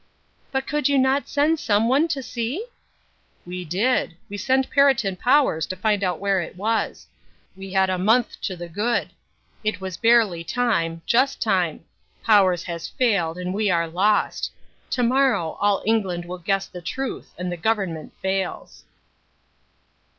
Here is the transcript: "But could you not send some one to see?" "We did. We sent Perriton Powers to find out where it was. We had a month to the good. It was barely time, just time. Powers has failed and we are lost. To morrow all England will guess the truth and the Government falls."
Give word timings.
"But 0.51 0.65
could 0.65 0.89
you 0.89 0.97
not 0.97 1.27
send 1.29 1.59
some 1.59 1.87
one 1.87 2.07
to 2.07 2.23
see?" 2.23 2.65
"We 3.45 3.63
did. 3.63 4.15
We 4.29 4.35
sent 4.37 4.71
Perriton 4.71 5.15
Powers 5.15 5.67
to 5.67 5.75
find 5.75 6.03
out 6.03 6.17
where 6.19 6.41
it 6.41 6.55
was. 6.57 7.05
We 7.55 7.73
had 7.73 7.87
a 7.91 7.99
month 7.99 8.41
to 8.41 8.55
the 8.55 8.67
good. 8.67 9.11
It 9.63 9.79
was 9.79 9.97
barely 9.97 10.43
time, 10.43 11.03
just 11.05 11.39
time. 11.39 11.85
Powers 12.23 12.63
has 12.63 12.87
failed 12.87 13.37
and 13.37 13.53
we 13.53 13.69
are 13.69 13.87
lost. 13.87 14.51
To 14.89 15.03
morrow 15.03 15.51
all 15.61 15.83
England 15.85 16.25
will 16.25 16.39
guess 16.39 16.65
the 16.65 16.81
truth 16.81 17.35
and 17.37 17.51
the 17.51 17.55
Government 17.55 18.11
falls." 18.23 18.85